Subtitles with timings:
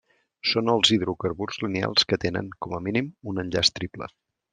[0.51, 4.09] Són els hidrocarburs lineals que tenen, com a mínim un enllaç triple.